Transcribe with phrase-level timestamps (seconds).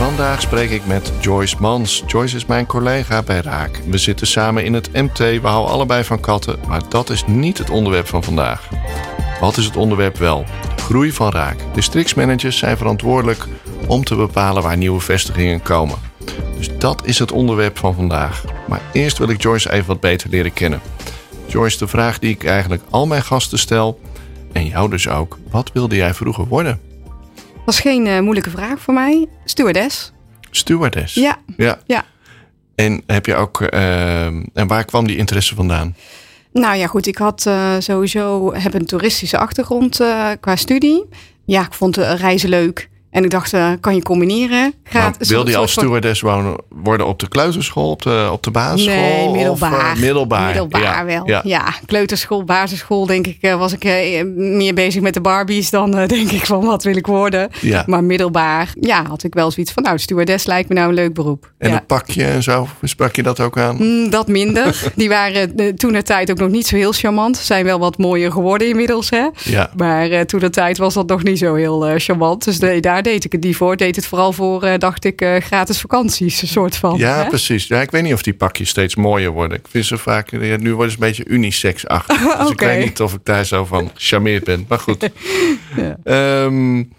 [0.00, 2.02] Vandaag spreek ik met Joyce Mans.
[2.06, 3.80] Joyce is mijn collega bij Raak.
[3.86, 7.58] We zitten samen in het MT, we houden allebei van katten, maar dat is niet
[7.58, 8.68] het onderwerp van vandaag.
[9.40, 10.44] Wat is het onderwerp wel?
[10.76, 11.56] Groei van Raak.
[11.74, 13.46] Districtsmanagers zijn verantwoordelijk
[13.86, 15.98] om te bepalen waar nieuwe vestigingen komen.
[16.56, 18.44] Dus dat is het onderwerp van vandaag.
[18.68, 20.80] Maar eerst wil ik Joyce even wat beter leren kennen.
[21.46, 24.00] Joyce, de vraag die ik eigenlijk al mijn gasten stel,
[24.52, 26.89] en jou dus ook, wat wilde jij vroeger worden?
[27.64, 29.26] Dat is geen uh, moeilijke vraag voor mij.
[29.44, 30.12] Stewardess.
[30.50, 31.14] Stewardess?
[31.14, 31.38] Ja.
[31.56, 31.78] Ja.
[31.86, 32.04] ja.
[32.74, 35.96] En heb je ook, uh, en waar kwam die interesse vandaan?
[36.52, 37.06] Nou ja, goed.
[37.06, 39.96] Ik had uh, sowieso heb een toeristische achtergrond
[40.40, 41.08] qua studie.
[41.44, 42.89] Ja, ik vond reizen leuk.
[43.10, 44.74] En ik dacht, uh, kan je combineren?
[44.84, 48.50] Gaat, nou, wilde je als stewardess wonen, worden op de kleuterschool, op de, op de
[48.50, 49.00] basisschool?
[49.00, 49.90] Nee, middelbaar.
[49.90, 50.46] Of, uh, middelbaar.
[50.46, 51.28] Middelbaar ja, wel.
[51.28, 51.40] Ja.
[51.44, 51.74] ja.
[51.86, 53.84] kleuterschool, basisschool, denk ik, uh, was ik
[54.34, 57.50] meer bezig met de Barbies dan denk ik van wat wil ik worden.
[57.60, 57.82] Ja.
[57.86, 61.14] Maar middelbaar, ja, had ik wel zoiets van, nou, stewardess lijkt me nou een leuk
[61.14, 61.52] beroep.
[61.58, 63.76] En een pakje en zo, sprak je dat ook aan?
[63.78, 64.82] Mm, dat minder.
[64.96, 67.36] Die waren toen de tijd ook nog niet zo heel charmant.
[67.36, 69.28] Zijn wel wat mooier geworden inmiddels, hè.
[69.44, 69.70] Ja.
[69.76, 72.44] Maar toen de tijd was dat nog niet zo heel charmant.
[72.44, 75.22] Dus nee, daar deed ik het niet voor deed het vooral voor, uh, dacht ik,
[75.22, 76.98] uh, gratis vakanties, een soort van.
[76.98, 77.28] Ja, hè?
[77.28, 77.66] precies.
[77.66, 79.58] Ja, ik weet niet of die pakjes steeds mooier worden.
[79.58, 82.24] Ik vind ze vaak, ja, nu worden ze een beetje unisex-achtig.
[82.24, 82.38] okay.
[82.42, 84.64] Dus ik weet niet of ik daar zo van gecharmeerd ben.
[84.68, 85.08] Maar goed.
[86.04, 86.44] ja.
[86.44, 86.92] um,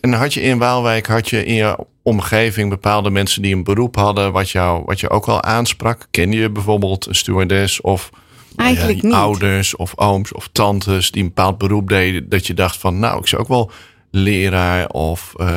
[0.00, 3.96] en had je in Waalwijk, had je in je omgeving bepaalde mensen die een beroep
[3.96, 6.06] hadden, wat jou, wat je ook al aansprak?
[6.10, 8.10] Ken je bijvoorbeeld een stewardess of
[8.56, 9.16] Eigenlijk ja, niet.
[9.16, 13.20] ouders of ooms of tantes die een bepaald beroep deden, dat je dacht van, nou,
[13.20, 13.70] ik zou ook wel
[14.10, 15.54] leraar of uh,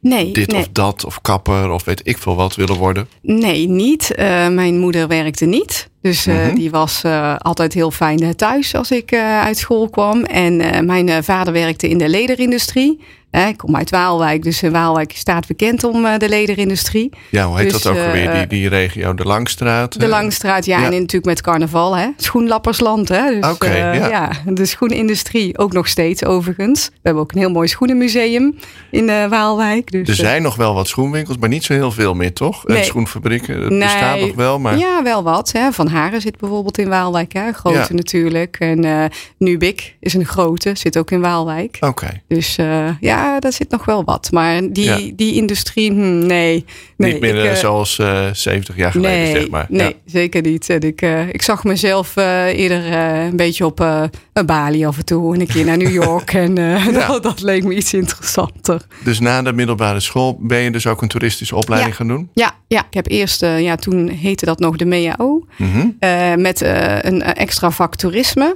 [0.00, 0.60] nee, dit nee.
[0.60, 3.08] of dat of kapper of weet ik veel wat willen worden?
[3.22, 4.12] Nee, niet.
[4.18, 5.88] Uh, mijn moeder werkte niet.
[6.02, 6.54] Dus uh, Mhm.
[6.54, 7.02] die was
[7.38, 10.24] altijd heel fijn thuis als ik uit school kwam.
[10.24, 13.00] En mijn vader werkte in de lederindustrie.
[13.44, 17.10] Ik kom uit Waalwijk, dus Waalwijk staat bekend om de lederindustrie.
[17.30, 18.32] Ja, hoe heet dus, dat ook alweer?
[18.32, 20.00] Die, die regio, de Langstraat?
[20.00, 20.78] De Langstraat, ja.
[20.78, 20.84] ja.
[20.84, 22.08] En natuurlijk met carnaval, hè.
[22.16, 23.40] Schoenlappersland, hè.
[23.40, 24.08] Dus, okay, ja.
[24.08, 24.30] ja.
[24.44, 26.88] De schoenindustrie, ook nog steeds overigens.
[26.88, 28.58] We hebben ook een heel mooi schoenenmuseum
[28.90, 29.90] in Waalwijk.
[29.90, 32.66] Dus, er zijn nog wel wat schoenwinkels, maar niet zo heel veel meer, toch?
[32.66, 32.78] Nee.
[32.78, 33.78] En schoenfabrieken, dat nee.
[33.78, 34.78] bestaat nog wel, maar...
[34.78, 35.72] Ja, wel wat, hè.
[35.72, 37.52] Van Haren zit bijvoorbeeld in Waalwijk, hè.
[37.52, 37.86] Grote Ja.
[37.88, 38.56] natuurlijk.
[38.58, 39.04] En uh,
[39.38, 41.76] Nubik is een grote, zit ook in Waalwijk.
[41.80, 42.22] Oké.
[42.28, 44.28] Dus uh, ja, daar zit nog wel wat.
[44.32, 45.12] Maar die, Ja.
[45.16, 46.64] die industrie, hm, nee.
[46.96, 47.12] nee.
[47.12, 49.66] niet meer ik, eh, uh, zoals eh 70 jaar geleden, nee, zeg maar.
[49.68, 49.92] Nee, Ja.
[50.04, 50.70] zeker niet.
[50.70, 54.02] En ik, uh, ik zag mezelf uh, eerder uh, een beetje op uh,
[54.46, 55.34] Bali af en toe.
[55.34, 56.32] En een keer naar New York.
[56.44, 57.06] en uh, Ja.
[57.06, 58.80] dat, dat leek me iets interessanter.
[59.04, 61.96] Dus na de middelbare school ben je dus ook een toeristische opleiding Ja.
[61.98, 62.28] gaan doen?
[62.34, 65.46] Ja, ja, ik heb eerst, uh, ja, toen heette dat nog de MEAO.
[65.56, 65.86] Mhm.
[66.00, 68.54] uh, met uh, een extra vak toerisme.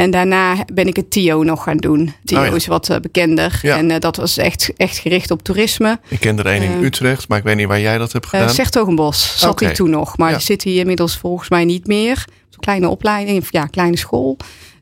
[0.00, 2.14] En daarna ben ik het TIO nog gaan doen.
[2.24, 2.54] TIO Oh ja.
[2.54, 3.58] is wat uh, bekender.
[3.62, 3.76] Ja.
[3.76, 5.98] En uh, dat was echt, echt gericht op toerisme.
[6.08, 8.24] Ik ken er een in Eh, Utrecht, maar ik weet niet waar jij dat hebt
[8.24, 8.50] Uh, gedaan.
[8.50, 9.64] Sertogenbos zat Oké.
[9.64, 10.16] hij toen nog.
[10.18, 10.36] Maar Ja.
[10.36, 12.24] die zit hij inmiddels volgens mij niet meer.
[12.48, 14.36] Zo'n kleine opleiding, of ja, kleine school.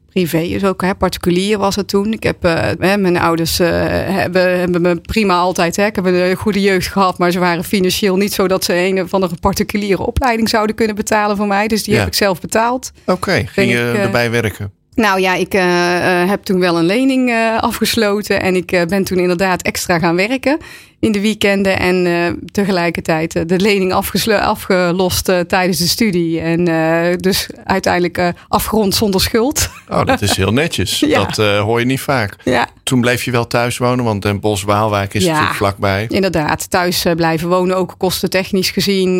[0.09, 2.13] Privé is ook, hè, particulier was het toen.
[2.13, 3.69] Ik heb, uh, hè, mijn ouders uh,
[4.09, 7.65] hebben, hebben me prima altijd, hè, ik heb een goede jeugd gehad, maar ze waren
[7.65, 11.69] financieel niet zo dat ze een van de particuliere opleiding zouden kunnen betalen voor mij.
[11.69, 12.91] Dus die heb ik zelf betaald.
[13.07, 14.73] Oké, ging je ik, eh, erbij werken?
[14.99, 19.05] Nou ja, ik uh, uh, heb toen wel een lening uh, afgesloten en ik ben
[19.05, 20.59] toen inderdaad extra gaan werken
[21.01, 26.41] in de weekenden en tegelijkertijd de lening afgelost tijdens de studie.
[26.41, 26.65] En
[27.21, 29.69] dus uiteindelijk afgerond zonder schuld.
[29.89, 30.99] Oh, dat is heel netjes.
[31.09, 31.25] Ja.
[31.25, 32.37] Dat hoor je niet vaak.
[32.45, 32.69] Ja.
[32.83, 35.31] Toen bleef je wel thuis wonen, want Den Bosch Waalwijk is Ja.
[35.31, 36.07] natuurlijk vlakbij.
[36.09, 39.19] Inderdaad, thuis blijven wonen, ook kostentechnisch gezien.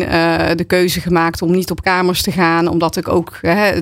[0.55, 3.39] De keuze gemaakt om niet op kamers te gaan, omdat ik ook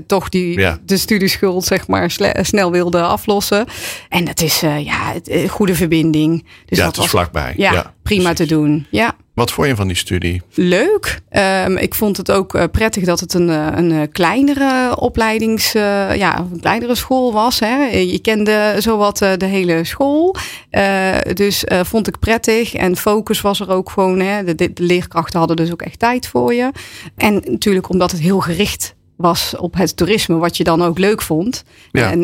[0.07, 0.77] toch die, Ja.
[0.85, 2.11] de studieschuld zeg maar
[2.41, 3.65] snel wilde aflossen.
[4.09, 6.45] En dat is ja, een goede verbinding.
[6.65, 7.53] Dus ja, dat het is was vlakbij.
[7.57, 8.48] ja, prima precies.
[8.48, 8.86] te doen.
[8.89, 9.16] Ja.
[9.34, 10.42] Wat vond je van die studie?
[10.54, 11.19] Leuk.
[11.66, 15.75] Um, ik vond het ook uh, prettig dat het een, uh, een uh, kleinere opleidings,
[15.75, 17.60] uh, ja, een kleinere school was.
[17.60, 17.86] Hè.
[17.86, 20.36] Je kende zowat de hele school.
[20.72, 22.74] Uh, dus uh, vond ik prettig.
[22.74, 24.19] En focus was er ook gewoon.
[24.19, 24.44] Hè.
[24.44, 26.72] De, de leerkrachten hadden dus ook echt tijd voor je.
[27.16, 31.22] En natuurlijk omdat het heel gericht was op het toerisme, wat je dan ook leuk
[31.22, 31.63] vond.
[31.92, 32.12] Ja.
[32.12, 32.22] En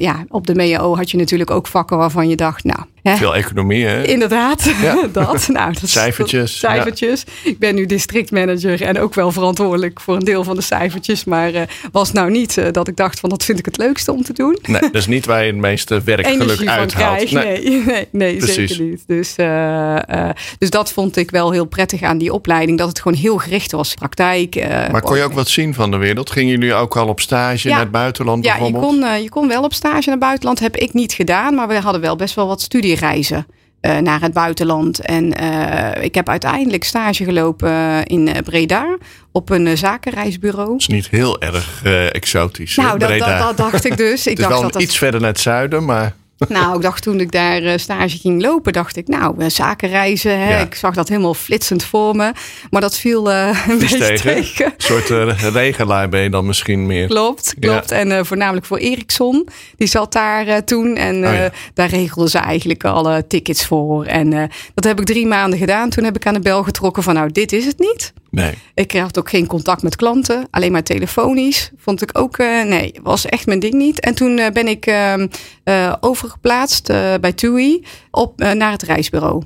[0.00, 2.80] ja, op de MEO had je natuurlijk ook vakken waarvan je dacht, nou,
[3.14, 4.06] Veel economie, hè?
[4.06, 4.96] Inderdaad, Ja.
[5.12, 5.48] dat.
[5.48, 7.24] Nou, dat Cijfertjes, Cijfertjes.
[7.44, 11.24] Ik ben nu districtmanager en ook wel verantwoordelijk voor een deel van de cijfertjes.
[11.24, 11.62] Maar eh,
[11.92, 14.32] was nou niet eh, dat ik dacht van dat vind ik het leukste om te
[14.32, 14.58] doen.
[14.62, 17.30] Nee, dat is niet waar je het meeste werkgeluk uithaalt.
[17.36, 17.58] Nee.
[17.58, 18.54] Nee, nee, nee Precies.
[18.70, 19.02] zeker niet.
[19.06, 20.28] Dus, eh,
[20.58, 22.78] dus dat vond ik wel heel prettig aan die opleiding.
[22.78, 23.94] Dat het gewoon heel gericht was.
[23.94, 24.54] Praktijk.
[24.92, 26.30] Maar kon je ook wat zien van de wereld?
[26.30, 27.74] Gingen jullie ook al op stage Ja.
[27.74, 29.00] naar het buitenland Ja, je bijvoorbeeld?
[29.00, 30.58] kon, je kon wel op stage naar het buitenland.
[30.60, 32.60] Heb ik niet gedaan, maar we hadden wel best wel wat
[32.96, 33.46] studiereizen
[33.80, 35.00] eh, naar het buitenland.
[35.00, 38.96] En eh, ik heb uiteindelijk stage gelopen eh, in Breda
[39.32, 40.70] op een zakenreisbureau.
[40.70, 41.82] Dat is niet heel erg
[42.12, 42.76] exotisch.
[42.76, 43.38] Nou, dat, Breda.
[43.38, 44.26] dat, dat dacht ik dus.
[44.26, 46.14] Ik het is dacht wel dat iets verder naar het zuiden, maar
[46.48, 50.40] Nou, ik dacht toen ik daar eh, stage ging lopen, dacht ik, nou, eh, zakenreizen.
[50.40, 50.50] Hè?
[50.50, 50.58] Ja.
[50.58, 52.32] Ik zag dat helemaal flitsend voor me.
[52.70, 54.34] Maar dat viel eh, een beetje tegen.
[54.34, 54.66] tegen.
[54.66, 57.06] een soort uh, regelaar ben je dan misschien meer.
[57.06, 57.90] Klopt, klopt.
[57.90, 59.48] En voornamelijk voor Ericsson.
[59.76, 60.96] Die zat daar toen.
[60.96, 61.50] En Oh ja.
[61.74, 64.04] daar regelden ze eigenlijk alle tickets voor.
[64.04, 65.90] En dat heb ik drie maanden gedaan.
[65.90, 68.12] Toen heb ik aan de bel getrokken van nou, dit is het niet.
[68.36, 68.58] Nee.
[68.74, 70.46] Ik had ook geen contact met klanten.
[70.50, 71.70] Alleen maar telefonisch.
[71.76, 74.00] Vond ik ook, eh, nee, was echt mijn ding niet.
[74.00, 75.22] En toen eh, ben ik eh,
[75.64, 76.86] eh, overgeplaatst
[77.20, 79.42] bij TUI op, naar het reisbureau.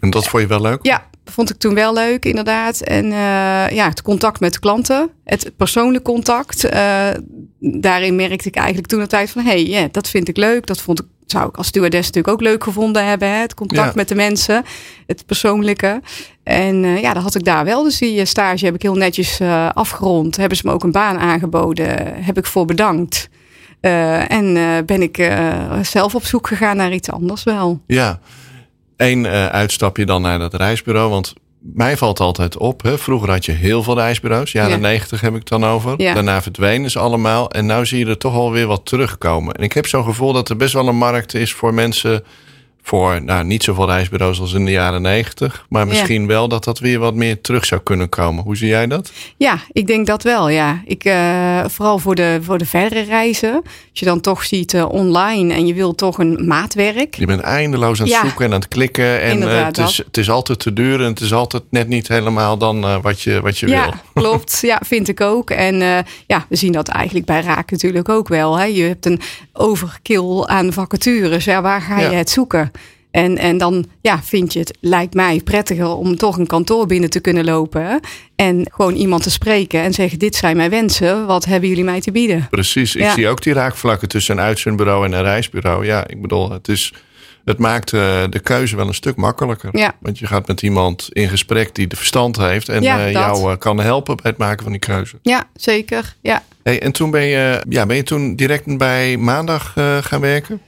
[0.00, 0.78] En dat vond je wel leuk?
[0.82, 2.80] Ja, vond ik toen wel leuk, inderdaad.
[2.80, 6.64] En eh, ja, het contact met klanten, het persoonlijk contact.
[6.64, 7.06] eh,
[7.58, 9.42] daarin merkte ik eigenlijk toen de tijd van...
[9.42, 10.66] hé, hey, ja, dat vind ik leuk.
[10.66, 13.28] Dat vond ik, zou ik als stewardess natuurlijk ook leuk gevonden hebben.
[13.28, 13.34] Hè?
[13.34, 13.92] Het contact Ja.
[13.94, 14.64] met de mensen,
[15.06, 16.00] het persoonlijke.
[16.42, 17.82] En eh, ja, dat had ik daar wel.
[17.82, 19.40] Dus die stage heb ik heel netjes
[19.74, 20.36] afgerond.
[20.36, 22.14] Hebben ze me ook een baan aangeboden.
[22.24, 23.28] Heb ik voor bedankt.
[23.80, 24.54] Eh, en
[24.86, 25.30] ben ik
[25.82, 27.80] zelf op zoek gegaan naar iets anders wel.
[27.86, 28.18] Ja.
[29.02, 31.10] Eén eh, uitstapje dan naar dat reisbureau.
[31.10, 32.82] Want mij valt altijd op.
[32.82, 32.98] Hè?
[32.98, 34.52] Vroeger had je heel veel reisbureaus.
[34.52, 34.76] Jaren Ja.
[34.76, 35.94] 90 heb ik het dan over.
[35.96, 36.14] Ja.
[36.14, 37.50] Daarna verdwenen ze allemaal.
[37.50, 39.54] En nu zie je er toch alweer wat terugkomen.
[39.54, 42.24] En ik heb zo'n gevoel dat er best wel een markt is voor mensen.
[42.84, 45.66] Voor nou, niet zoveel reisbureaus als in de jaren 90.
[45.68, 48.44] Maar misschien wel dat dat weer wat meer terug zou kunnen komen.
[48.44, 49.12] Hoe zie jij dat?
[49.36, 50.82] Ja, ik denk dat wel, ja.
[50.84, 53.54] Ik, eh, vooral voor de, voor de verdere reizen.
[53.62, 57.14] Als je dan toch ziet eh, online en je wil toch een maatwerk.
[57.14, 58.20] Je bent eindeloos aan het Ja.
[58.22, 59.20] zoeken en aan het klikken.
[59.20, 61.00] En eh, het, is, het is altijd te duur.
[61.00, 63.92] En het is altijd net niet helemaal dan wat je, wat je ja, wil.
[64.22, 64.58] klopt.
[64.62, 65.50] Ja, vind ik ook.
[65.50, 68.58] En ja, we zien dat eigenlijk bij Raak natuurlijk ook wel.
[68.58, 68.64] Hè.
[68.64, 69.20] Je hebt een
[69.52, 71.44] overkill aan vacatures.
[71.44, 72.71] Ja, waar ga je het zoeken?
[73.12, 77.10] En, en dan ja, vind je het, lijkt mij, prettiger om toch een kantoor binnen
[77.10, 78.00] te kunnen lopen.
[78.36, 81.26] En gewoon iemand te spreken en zeggen: Dit zijn mijn wensen.
[81.26, 82.46] Wat hebben jullie mij te bieden?
[82.50, 82.94] Precies.
[82.96, 83.12] Ik Ja.
[83.12, 85.84] zie ook die raakvlakken tussen een uitzendbureau en een reisbureau.
[85.86, 86.92] Ja, ik bedoel, het, is,
[87.44, 89.78] het maakt eh, de keuze wel een stuk makkelijker.
[89.78, 89.94] Ja.
[90.00, 92.68] Want je gaat met iemand in gesprek die de verstand heeft.
[92.68, 95.18] En Ja, eh, jou eh, kan helpen bij het maken van die keuze.
[95.22, 96.16] Ja, zeker.
[96.20, 96.42] Ja.
[96.62, 100.60] Hey, en toen ben je, ja, ben je toen direct bij maandag gaan werken?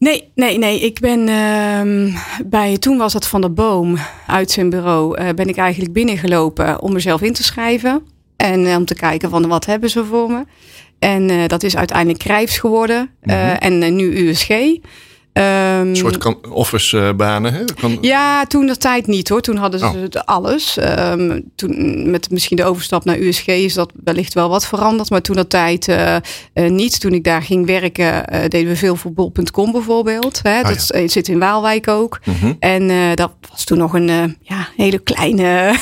[0.00, 0.80] Nee, nee, nee.
[0.80, 2.10] Ik ben ehm,
[2.46, 6.82] bij, toen was het van de boom uit zijn bureau, eh, ben ik eigenlijk binnengelopen
[6.82, 8.02] om mezelf in te schrijven.
[8.36, 10.44] En eh, om te kijken van wat hebben ze voor me.
[10.98, 13.10] En eh, dat is uiteindelijk Krijfs geworden.
[13.20, 14.48] eh, en nu USG.
[15.32, 17.52] Ehm, Een soort office-banen.
[17.54, 17.64] hè?
[17.80, 19.40] Kan, ja, toen de tijd niet hoor.
[19.40, 19.92] Toen hadden ze Oh.
[20.02, 20.76] het alles.
[20.76, 25.10] Ehm, toen, met misschien de overstap naar USG is dat wellicht wel wat veranderd.
[25.10, 26.22] Maar toen de tijd eh, eh,
[26.70, 27.00] niet.
[27.00, 30.40] Toen ik daar ging werken, eh, deden we veel voor bol.com bijvoorbeeld.
[30.42, 30.62] Hè.
[30.62, 30.94] dat ja.
[31.00, 32.20] eh, zit in Waalwijk ook.
[32.24, 32.52] Mhm.
[32.58, 35.74] En eh, dat was toen nog een eh, ja, hele kleine,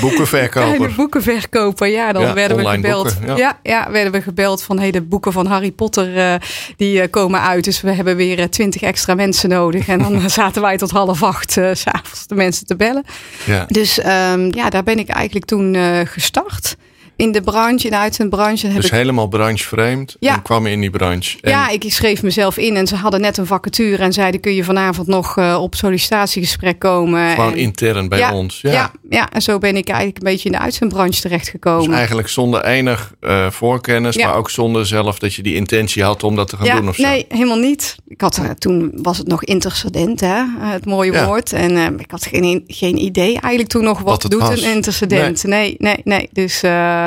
[0.00, 0.50] Boekenverkoper.
[0.76, 1.88] kleine boekenverkoper.
[1.88, 3.04] Ja, dan Ja, werden we gebeld.
[3.18, 3.36] boeken, ja.
[3.36, 3.58] ja.
[3.62, 6.34] Ja, werden we gebeld van hey, de boeken van Harry Potter eh,
[6.76, 7.64] die eh, komen uit.
[7.64, 9.88] Dus we hebben weer twintig extra mensen nodig.
[9.88, 13.04] En dan zaten wij tot half acht eh, s s'avonds de mensen te bellen.
[13.44, 13.64] Ja.
[13.68, 16.76] Dus ehm, ja, daar ben ik eigenlijk toen eh, gestart.
[17.16, 18.66] In de branche, in de uitzendbranche.
[18.66, 20.16] Heb Dus ik, helemaal branchevreemd.
[20.20, 20.34] Ja.
[20.34, 21.38] En kwam in die branche.
[21.40, 24.54] En ja, ik schreef mezelf in en ze hadden net een vacature en zeiden: kun
[24.54, 27.30] je vanavond nog eh, op sollicitatiegesprek komen?
[27.30, 28.60] gewoon en, intern bij ja, ons.
[28.60, 28.72] Ja.
[28.72, 28.90] Ja.
[29.10, 31.88] Ja, en zo ben ik eigenlijk een beetje in de uitzendbranche terechtgekomen.
[31.88, 36.22] Dus eigenlijk zonder enig eh, voorkennis, maar ook zonder zelf dat je die intentie had
[36.22, 37.02] om dat te gaan doen of zo.
[37.02, 37.96] nee, helemaal niet.
[38.06, 41.52] Ik had, eh, toen was het nog intercedent, hè, het mooie woord.
[41.52, 44.62] En ik had geen, geen idee eigenlijk toen nog wat, doet was.
[44.62, 45.44] een intercedent.
[45.44, 46.28] Nee, nee, nee.
[46.32, 47.01] Dus, eh, eh,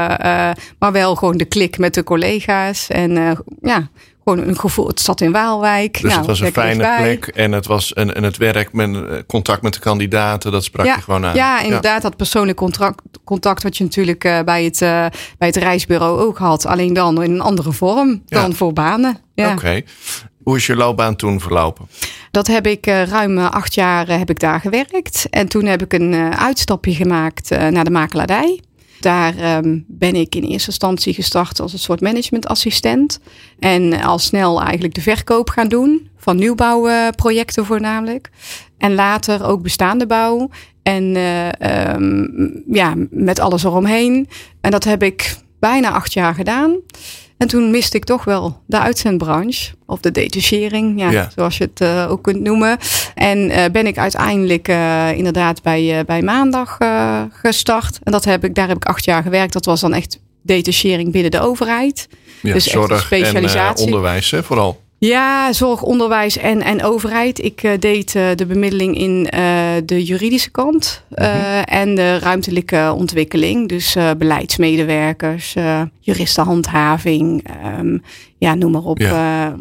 [0.80, 2.88] maar wel gewoon de klik met de collega's.
[2.88, 3.88] En eh, ja,
[4.24, 4.88] gewoon een gevoel.
[4.88, 5.94] Het zat in Waalwijk.
[5.94, 8.96] Dus Nou, het was een fijne plek en het, was een, en het werk met
[8.96, 11.36] eh, contact met de kandidaten, dat sprak Ja, je gewoon aan.
[11.36, 12.02] ja, inderdaad.
[12.02, 15.06] Dat persoonlijk contract, contact wat je natuurlijk eh, bij, het, eh,
[15.38, 16.66] bij het reisbureau ook had.
[16.66, 18.42] Alleen dan in een andere vorm Ja.
[18.42, 19.18] dan voor banen.
[19.34, 19.52] Ja.
[19.52, 19.82] Oké.
[20.44, 21.88] Hoe is je loopbaan toen verlopen?
[22.32, 25.28] Dat heb ik eh, ruim eh, acht jaar eh, heb ik daar gewerkt.
[25.30, 28.60] En toen heb ik een eh, uitstapje gemaakt eh, naar de makelaardij.
[29.00, 33.20] Daar ehm, ben ik in eerste instantie gestart als een soort managementassistent.
[33.60, 36.10] En al snel eigenlijk de verkoop gaan doen.
[36.18, 38.30] Van nieuwbouwprojecten voornamelijk.
[38.78, 40.50] En later ook bestaande bouw.
[40.84, 41.48] En uh,
[41.94, 44.28] um, ja, met alles eromheen.
[44.62, 46.76] En dat heb ik bijna acht jaar gedaan.
[47.38, 49.74] En toen miste ik toch wel de uitzendbranche.
[49.86, 51.30] Of de detachering, ja, ja.
[51.36, 52.78] zoals je het uh, ook kunt noemen.
[53.16, 56.78] En uh, ben ik uiteindelijk uh, inderdaad bij, bij maandag
[57.32, 58.00] gestart.
[58.04, 59.54] En dat heb ik, daar heb ik acht jaar gewerkt.
[59.54, 62.08] Dat was dan echt detachering binnen de overheid.
[62.42, 63.86] Ja, dus zorg specialisatie.
[63.86, 64.84] en onderwijs hè, vooral.
[64.98, 67.44] Ja, zorg, onderwijs en, en overheid.
[67.44, 69.28] Ik deed de bemiddeling in
[69.86, 71.64] de juridische kant mm-hmm.
[71.64, 73.70] en de ruimtelijke ontwikkeling.
[73.70, 75.56] Dus beleidsmedewerkers,
[76.00, 77.48] juristenhandhaving,
[77.80, 78.02] um,
[78.38, 79.00] ja, noem maar op.
[79.00, 79.56] Ja.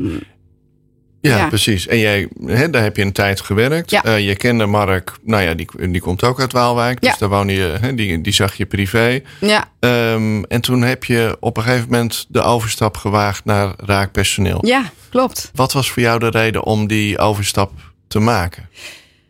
[1.21, 1.87] Ja, ja, precies.
[1.87, 3.91] En jij, hè, daar heb je een tijd gewerkt.
[3.91, 4.07] Ja.
[4.07, 7.01] Uh, je kende Mark, nou ja, die, die komt ook uit Waalwijk.
[7.01, 7.17] Dus ja.
[7.19, 9.21] daar woonde je, hè, die, die zag je privé.
[9.41, 9.69] Ja.
[9.81, 14.67] Um, en toen heb je op een gegeven moment de overstap gewaagd naar raakpersoneel.
[14.67, 15.51] Ja, klopt.
[15.55, 17.73] Wat was voor jou de reden om die overstap
[18.09, 18.69] te maken?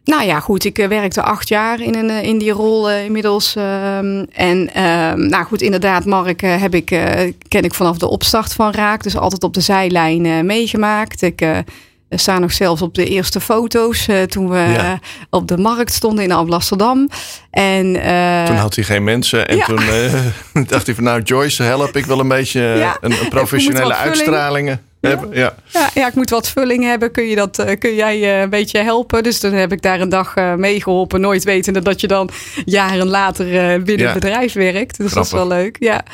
[0.05, 0.65] Nou ja, goed.
[0.65, 3.57] Ik werkte acht jaar in, een, in die rol uh, inmiddels.
[3.57, 3.99] Uh,
[4.33, 6.87] en uh, nou goed, inderdaad, Mark heb ik,
[7.49, 9.03] ken ik vanaf de opstart van Raak.
[9.03, 11.23] Dus altijd op de zijlijn meegemaakt.
[11.23, 11.63] Ik
[12.11, 14.99] sta nog zelfs op de eerste foto's toen we ja.
[15.31, 17.09] op de markt stonden in Amsterdam.
[17.51, 17.93] En,
[18.47, 19.49] toen had hij geen mensen.
[19.49, 19.65] En ja.
[19.65, 19.81] toen
[20.67, 21.97] dacht hij van nou Joyce, help.
[21.97, 22.97] Ik wil een beetje ja.
[23.01, 24.81] een, een professionele uitstralingen.
[25.09, 25.21] Ja.
[25.33, 25.55] Ja.
[25.73, 25.91] ja.
[25.95, 27.11] Ja, ik moet wat vulling hebben.
[27.11, 29.23] Kun, je dat, uh, kun jij uh, een beetje helpen?
[29.23, 31.21] Dus dan heb ik daar een dag uh, meegeholpen.
[31.21, 32.31] Nooit wetende dat je dan
[32.65, 33.45] jaren later
[33.83, 34.97] binnen het bedrijf werkt.
[34.99, 35.77] Dus dat is wel leuk.
[35.79, 36.05] Ja,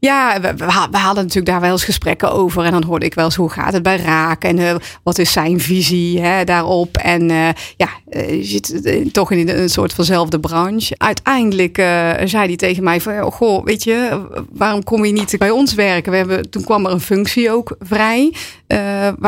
[0.00, 2.64] ja we, hadden natuurlijk daar wel eens gesprekken over.
[2.64, 4.44] En dan hoorde ik wel eens hoe gaat het bij Raak.
[4.44, 6.96] En wat is zijn visie hè, daarop.
[6.96, 7.28] En
[7.76, 10.94] ja, je zit toch in een soort vanzelfde branche.
[10.98, 11.76] Uiteindelijk
[12.24, 13.22] zei hij tegen mij van...
[13.22, 16.12] Oh, goh, weet je, waarom kom je niet bij ons werken?
[16.12, 18.34] We hebben, toen kwam er een functie ook vrij.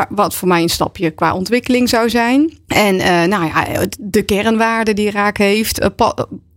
[0.08, 2.58] Wat voor mij een stapje qua ontwikkeling zou zijn.
[2.66, 2.96] En
[3.28, 5.88] nou ja, de kernwaarden die Raak heeft,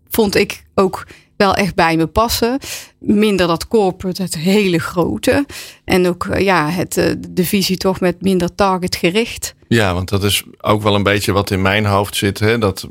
[0.10, 1.06] vond ik ook
[1.38, 2.60] wel echt bij me passen.
[3.00, 5.46] Minder dat corporate, het hele grote.
[5.84, 9.56] En ook ja, het, de visie toch met minder targetgericht.
[9.68, 12.40] Ja, want dat is ook wel een beetje wat in mijn hoofd zit.
[12.40, 12.58] Hè?
[12.58, 12.88] Dat,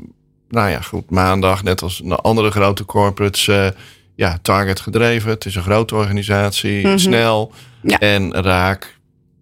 [0.49, 3.49] nou ja, goed, maandag, net als andere grote corporates,
[4.15, 5.29] ja, target gedreven.
[5.29, 6.97] Het is een grote organisatie, mm -hmm.
[6.97, 7.51] snel.
[7.81, 7.99] Ja.
[7.99, 8.95] En raak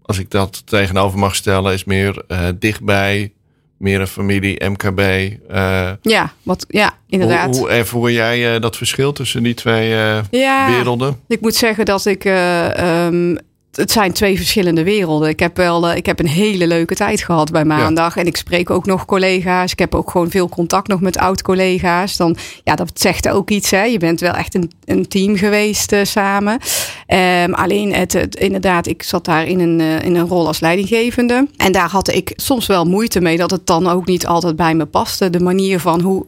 [0.03, 3.33] als ik dat tegenover mag stellen, is meer uh, dichtbij,
[3.77, 5.00] meer een familie, MKB.
[5.00, 7.46] Uh, ja, wat, ja, inderdaad.
[7.56, 9.89] Hoe, hoe ervoer jij uh, dat verschil tussen die twee
[10.32, 11.20] ja, werelden?
[11.27, 13.38] Ik moet zeggen dat ik um,
[13.75, 15.30] het zijn twee verschillende werelden.
[15.30, 18.18] Ik heb wel, uh, ik heb een hele leuke tijd gehad bij maandag.
[18.18, 19.72] En ik spreek ook nog collega's.
[19.72, 22.18] Ik heb ook gewoon veel contact nog met oud-collega's.
[22.18, 23.72] Dan, ja, dat zegt ook iets.
[23.72, 23.84] Hè.
[23.84, 26.60] Je bent wel echt een, een team geweest uh, samen.
[27.08, 30.60] Um, alleen het, het, inderdaad, ik zat daar in een, uh, in een rol als
[30.60, 31.48] leidinggevende.
[31.58, 34.75] En daar had ik soms wel moeite mee dat het dan ook niet altijd bij
[34.75, 35.30] me paste.
[35.30, 36.25] De manier van hoe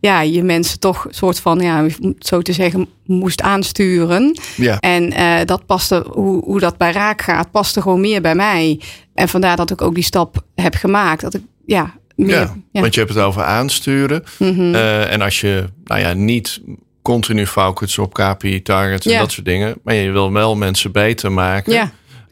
[0.00, 1.86] ja, je mensen toch soort van, ja,
[2.18, 4.38] zo te zeggen, moest aansturen.
[4.56, 4.80] Ja.
[4.80, 8.80] En uh, dat paste, hoe, hoe dat bij raak gaat, paste gewoon meer bij mij.
[9.14, 11.20] En vandaar dat ik ook die stap heb gemaakt.
[11.20, 12.80] Dat ik, ja, meer, ja, ja.
[12.80, 14.24] want je hebt het over aansturen.
[14.38, 14.74] Mm -hmm.
[14.74, 16.60] uh, en als je, nou ja, niet
[17.02, 19.18] continu focust op KPI, targets en ja.
[19.18, 19.74] dat soort dingen.
[19.82, 21.72] Maar je wil wel mensen beter maken.
[21.72, 21.90] Ja.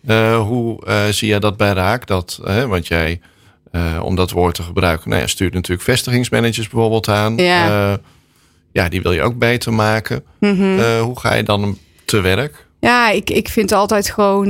[0.08, 2.06] Uh, hoe zie je dat bij raak?
[2.06, 3.20] Dat, want jij
[3.76, 5.08] uh, om dat woord te gebruiken.
[5.10, 7.36] Nou ja, stuurt natuurlijk vestigingsmanagers bijvoorbeeld aan.
[7.36, 7.96] Ja, uh,
[8.72, 10.24] ja die wil je ook beter maken.
[10.40, 10.78] Mm -hmm.
[10.78, 12.66] uh, hoe ga je dan te werk?
[12.80, 14.48] Ja, ik, ik vind altijd gewoon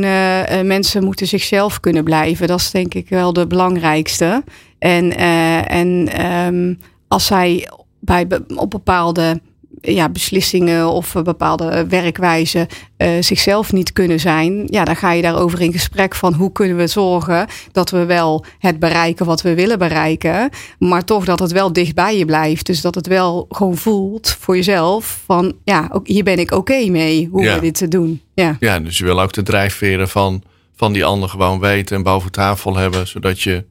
[0.67, 2.47] mensen moeten zichzelf kunnen blijven.
[2.47, 4.45] Dat is denk ik wel de belangrijkste.
[4.79, 5.17] En,
[5.67, 6.79] en um,
[7.09, 7.69] als zij
[8.01, 8.27] bij,
[8.57, 9.41] op bepaalde
[9.85, 12.67] ja, beslissingen of bepaalde werkwijzen
[12.99, 16.77] uh, zichzelf niet kunnen zijn, ja, dan ga je daarover in gesprek van hoe kunnen
[16.77, 21.53] we zorgen dat we wel het bereiken wat we willen bereiken, maar toch dat het
[21.53, 22.67] wel dicht bij je blijft.
[22.67, 26.73] Dus dat het wel gewoon voelt voor jezelf van ja, ook, hier ben ik oké
[26.73, 27.55] okay mee hoe ja.
[27.55, 28.21] we dit te doen.
[28.35, 28.57] Ja.
[28.61, 30.43] ja, dus je wil ook de drijfveren van,
[30.77, 33.65] van die ander gewoon weten en boven tafel hebben, zodat je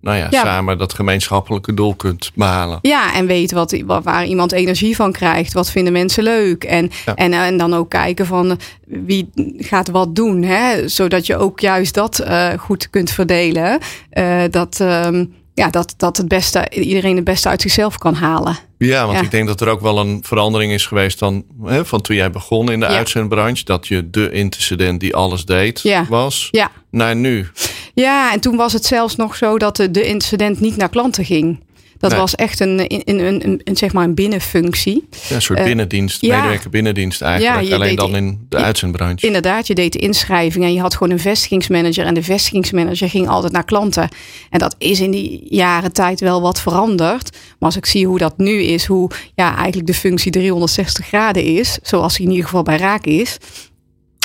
[0.00, 2.78] nou ja, ja, samen dat gemeenschappelijke doel kunt behalen.
[2.82, 5.52] Ja, en weet wat, waar iemand energie van krijgt.
[5.52, 6.64] Wat vinden mensen leuk?
[6.64, 7.14] En, ja.
[7.14, 10.42] en, en dan ook kijken van wie gaat wat doen.
[10.42, 10.88] Hè?
[10.88, 13.78] Zodat je ook juist dat uh, goed kunt verdelen.
[14.12, 18.58] Uh, dat, um, ja, dat, dat het beste, iedereen het beste uit zichzelf kan halen.
[18.78, 19.24] Ja, want ja.
[19.24, 22.30] ik denk dat er ook wel een verandering is geweest dan, hè, van toen jij
[22.30, 23.64] begon in de uitzendbranche.
[23.64, 26.70] Dat je de intercedent die alles deed was, ja.
[26.90, 27.48] naar nu.
[27.94, 31.24] Ja, en toen was het zelfs nog zo dat de, de incident niet naar klanten
[31.24, 31.60] ging.
[31.98, 32.20] Dat Nee.
[32.20, 35.08] was echt een, een, een, een, een, zeg maar een binnenfunctie.
[35.28, 36.36] Ja, een soort Eh, binnendienst, ja.
[36.36, 37.68] medewerker binnendienst eigenlijk.
[37.68, 39.26] Ja, Alleen dan in de uitzendbranche.
[39.26, 42.04] Inderdaad, je deed de inschrijving en je had gewoon een vestigingsmanager.
[42.06, 44.08] En de vestigingsmanager ging altijd naar klanten.
[44.50, 47.30] En dat is in die jaren tijd wel wat veranderd.
[47.32, 51.44] Maar als ik zie hoe dat nu is, hoe ja, eigenlijk de functie 360 graden
[51.44, 53.36] is, zoals die in ieder geval bij Raak is,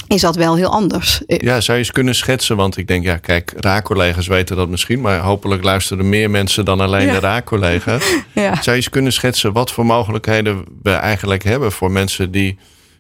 [0.07, 1.25] is dat wel heel anders.
[1.25, 2.55] Eh, Ja, zou je eens kunnen schetsen?
[2.55, 6.79] Want ik denk, ja, kijk, raakcollega's weten dat misschien, maar hopelijk luisteren meer mensen dan
[6.79, 7.13] alleen Ja.
[7.13, 8.03] de raakcollega's.
[8.33, 8.53] Ja.
[8.53, 12.57] Zou je eens kunnen schetsen wat voor mogelijkheden we eigenlijk hebben voor mensen die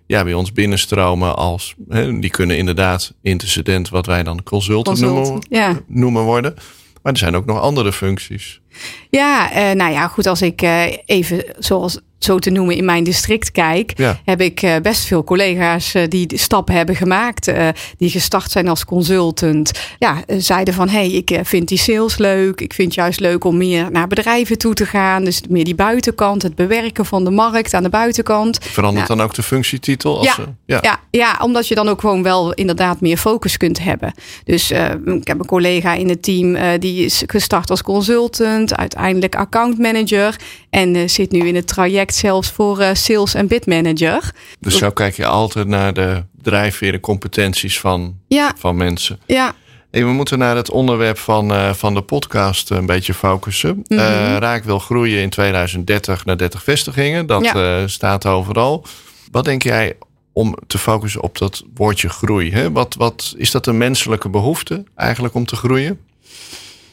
[0.07, 5.27] ja, bij ons binnenstromen als, hè, die kunnen inderdaad intercedent, wat wij dan consultant, Consultant,
[5.27, 5.79] noemen, ja.
[5.87, 6.53] noemen worden.
[7.01, 8.61] Maar er zijn ook nog andere functies.
[9.09, 10.27] Ja, eh, nou ja, goed.
[10.27, 14.19] Als ik eh, even zoals zo te noemen in mijn district kijk, Ja.
[14.25, 17.51] heb ik eh, best veel collega's die de stap hebben gemaakt,
[17.97, 19.71] die gestart zijn als consultant.
[19.99, 22.61] Ja, zeiden van hey, ik vind die sales leuk.
[22.61, 25.23] Ik vind juist leuk om meer naar bedrijven toe te gaan.
[25.23, 28.57] Dus meer die buitenkant, het bewerken van de markt aan de buitenkant.
[28.61, 30.17] Verandert dan ook de functietitel?
[30.17, 30.33] Als Ja.
[30.33, 30.79] ze- ja.
[30.81, 34.13] Ja, ja, omdat je dan ook gewoon wel inderdaad meer focus kunt hebben.
[34.43, 34.71] Dus
[35.05, 40.35] ik heb een collega in het team die is gestart als consultant, uiteindelijk accountmanager
[40.69, 44.31] en eh, zit nu in het traject zelfs voor eh, sales en bid manager.
[44.59, 49.19] Dus zo kijk je altijd naar de drijfveren, competenties van, Ja, van mensen.
[49.25, 49.53] ja,
[49.91, 53.83] Hey, we moeten naar het onderwerp van, eh, van de podcast een beetje focussen.
[53.87, 53.97] Eh,
[54.37, 57.25] Raak wil groeien in 2030 naar 30 vestigingen.
[57.25, 57.87] Dat Ja.
[57.87, 58.85] staat overal.
[59.31, 59.97] Wat denk jij
[60.33, 62.51] om te focussen op dat woordje groei?
[62.51, 62.71] Hè?
[62.71, 65.99] Wat, wat, is dat een menselijke behoefte eigenlijk om te groeien?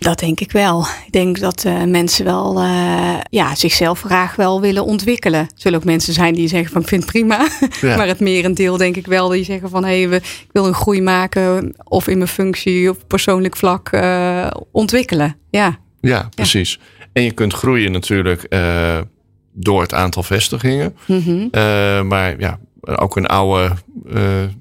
[0.02, 0.80] Dat denk ik wel.
[1.06, 5.40] Ik denk dat eh, mensen wel eh, ja, zichzelf graag wel willen ontwikkelen.
[5.40, 7.48] Er zullen ook mensen zijn die zeggen van ik vind het prima.
[7.80, 7.96] Ja.
[7.96, 10.74] Maar het merendeel denk ik wel die zeggen van hé, hey, we- ik wil een
[10.74, 15.36] groei maken of in mijn functie of persoonlijk vlak eh, ontwikkelen.
[15.50, 15.78] Ja.
[16.00, 16.78] Ja, precies.
[17.12, 18.46] En je kunt groeien natuurlijk
[19.54, 20.96] door het aantal vestigingen.
[21.06, 21.48] Mhm.
[22.08, 23.70] Maar ja, ook een oude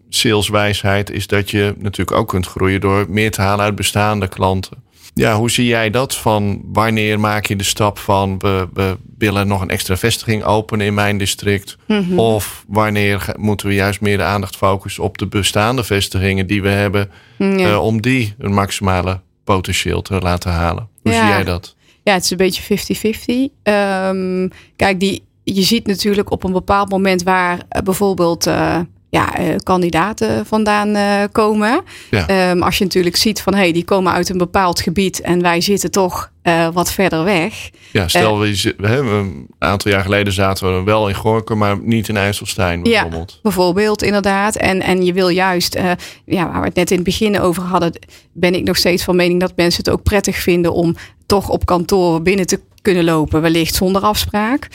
[0.10, 4.84] saleswijsheid is dat je natuurlijk ook kunt groeien door meer te halen uit bestaande klanten.
[5.14, 6.16] Ja, hoe zie jij dat?
[6.16, 10.86] Van wanneer maak je de stap van we, we willen nog een extra vestiging openen
[10.86, 11.78] in mijn district?
[11.88, 12.20] Mhm.
[12.20, 16.70] Of wanneer moeten we juist meer de aandacht focussen op de bestaande vestigingen die we
[16.70, 17.58] hebben, Ja.
[17.72, 20.88] eh, om die een maximale potentieel te laten halen?
[21.04, 21.20] Hoe Ja.
[21.20, 21.76] zie jij dat?
[22.04, 23.50] Ja, het is een beetje 50-50.
[23.64, 28.80] Ehm, kijk, die, je ziet natuurlijk op een bepaald moment waar eh, bijvoorbeeld eh,
[29.12, 31.82] ja, eh, kandidaten vandaan eh, komen.
[32.10, 32.28] Ja.
[32.28, 35.42] Ehm, als je natuurlijk ziet van hé, hey, die komen uit een bepaald gebied en
[35.42, 37.70] wij zitten toch eh, wat verder weg.
[37.92, 42.08] Ja, stel we, hebben een aantal jaar geleden zaten we wel in Gorkum, maar niet
[42.08, 42.92] in IJsselstein Ja.
[42.92, 43.40] bijvoorbeeld.
[43.42, 44.56] Bijvoorbeeld, inderdaad.
[44.56, 45.80] En, en je wil juist,
[46.26, 48.00] ja, waar we het net in het begin over hadden,
[48.34, 50.96] ben ik nog steeds van mening dat mensen het ook prettig vinden om
[51.26, 54.68] toch op kantoor binnen te kunnen lopen, wellicht zonder afspraak.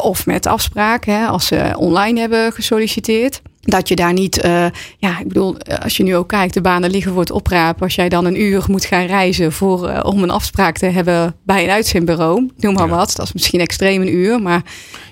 [0.00, 3.40] of met afspraak, hè, als ze online hebben gesolliciteerd.
[3.70, 4.66] Dat je daar niet, eh,
[4.98, 7.82] ja, ik bedoel, eh, als je nu ook kijkt, de banen liggen voor het oprapen.
[7.82, 11.36] Als jij dan een uur moet gaan reizen voor, eh, om een afspraak te hebben
[11.44, 12.94] bij een uitzendbureau, noem maar Ja.
[12.96, 13.16] wat.
[13.16, 14.62] Dat is misschien extreem een uur, maar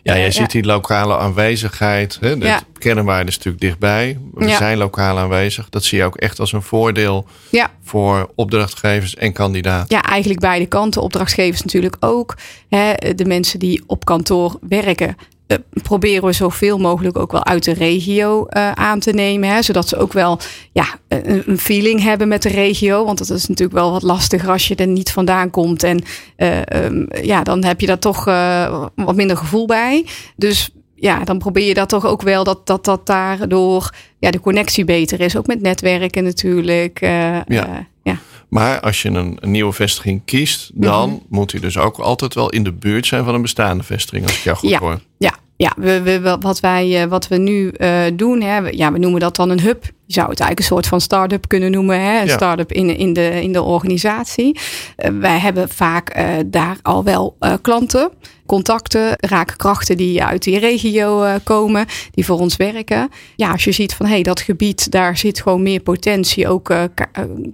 [0.03, 0.33] Ja, Eh, jij ja.
[0.33, 2.19] ziet die lokale aanwezigheid.
[2.21, 2.39] Hè?
[2.39, 2.61] De Ja.
[2.79, 4.19] kernwaarde is natuurlijk dichtbij.
[4.35, 5.69] We zijn lokaal aanwezig.
[5.69, 7.71] Dat zie je ook echt als een voordeel ja.
[7.83, 9.97] voor opdrachtgevers en kandidaten.
[9.97, 11.03] Ja, eigenlijk beide kanten.
[11.03, 12.35] Opdrachtgevers natuurlijk ook.
[12.69, 15.17] Hè, de mensen die op kantoor werken.
[15.47, 19.49] Eh, proberen we zoveel mogelijk ook wel uit de regio eh, aan te nemen.
[19.49, 20.39] Hè, zodat ze ook wel
[20.73, 23.05] ja, een, een feeling hebben met de regio.
[23.05, 25.83] Want dat is natuurlijk wel wat lastiger als je er niet vandaan komt.
[25.83, 26.03] En
[26.37, 30.07] eh, ehm, ja, dan heb je daar toch eh, wat minder gevoel bij.
[30.37, 34.41] Dus ja, dan probeer je dat toch ook wel dat dat, dat daardoor ja, de
[34.41, 35.37] connectie beter is.
[35.37, 37.01] Ook met netwerken natuurlijk.
[37.01, 37.45] eh, Ja.
[37.47, 38.19] eh, ja.
[38.49, 41.19] Maar als je een, een nieuwe vestiging kiest, dan Mhm.
[41.29, 44.37] moet die dus ook altijd wel in de buurt zijn van een bestaande vestiging, als
[44.37, 44.79] ik jou goed Ja.
[44.79, 45.01] hoor.
[45.19, 48.99] Ja, ja we, we, wat, wij, eh, wat we nu eh, doen, hè, ja, we
[48.99, 49.85] noemen dat dan een hub.
[50.07, 52.01] Je zou het eigenlijk een soort van start-up kunnen noemen.
[52.01, 52.21] Hè?
[52.21, 52.35] Een Ja.
[52.35, 54.59] start-up in, in, de, in de organisatie.
[54.97, 58.11] Eh, wij hebben vaak eh, daar al wel eh, klanten,
[58.47, 63.09] contacten, raakkrachten die uit die regio komen, die voor ons werken.
[63.37, 66.75] Ja, als je ziet van hé, hey, dat gebied, daar zit gewoon meer potentie, ook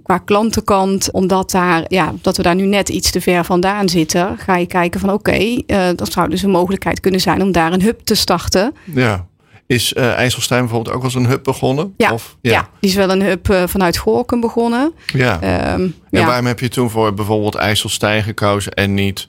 [0.03, 1.11] qua klantenkant.
[1.11, 4.65] Omdat, daar, ja, dat we daar nu net iets te ver vandaan zitten, ga je
[4.65, 5.61] kijken van oké,
[5.95, 8.73] dat zou dus een mogelijkheid kunnen zijn om daar een hub te starten.
[8.93, 9.27] Ja.
[9.67, 11.93] Is eh IJsselstein bijvoorbeeld ook als een hub begonnen?
[11.97, 12.69] Ja, Of, ja.
[12.79, 14.93] die is wel een hub eh, vanuit Gorkum begonnen.
[15.13, 15.41] ja.
[15.41, 16.25] Ehm, En ja.
[16.25, 19.27] waarom heb je toen voor bijvoorbeeld IJsselstein gekozen en niet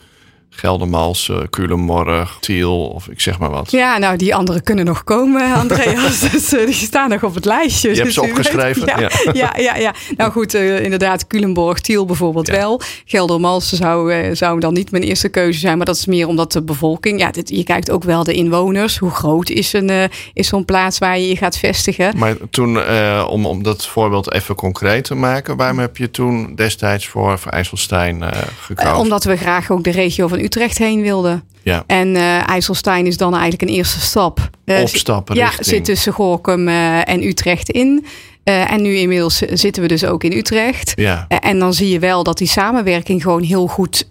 [0.57, 3.71] Geldermalsen, Culemborg, Tiel of ik zeg maar wat.
[3.71, 6.21] Ja, nou die anderen kunnen nog komen, Andreas.
[6.21, 7.89] dus uh, die staan nog op het lijstje.
[7.89, 8.87] Je hebt dus ze opgeschreven?
[8.87, 9.11] Ja, ja.
[9.33, 9.95] ja, ja, ja.
[10.17, 12.53] Nou goed, uh, inderdaad, Culemborg, Tiel bijvoorbeeld ja.
[12.53, 12.81] wel.
[13.05, 15.77] Geldermalsen zou, uh, zou dan niet mijn eerste keuze zijn.
[15.77, 17.21] Maar dat is meer omdat de bevolking...
[17.21, 18.99] Ja, dit, je kijkt ook wel de inwoners.
[18.99, 22.19] Hoe groot is, een, is zo'n plaats waar je je gaat vestigen?
[22.19, 22.79] Maar toen,
[23.27, 25.57] om, om dat voorbeeld even concreet te maken...
[25.57, 28.23] waarom heb je toen destijds voor, voor IJsselstein
[28.61, 28.97] gekozen?
[28.97, 31.43] omdat we graag ook de regio van Utrecht heen wilden.
[31.63, 31.85] Ja.
[31.87, 34.51] En uh, IJsselstein is dan eigenlijk een eerste stap.
[34.65, 35.67] Uh, Opstappen Ja, richting.
[35.67, 38.07] zit tussen Gorkum uh, en Utrecht in.
[38.45, 40.93] en nu inmiddels zitten we dus ook in Utrecht.
[40.95, 41.27] Ja.
[41.29, 44.07] en dan zie je wel dat die samenwerking gewoon heel goed,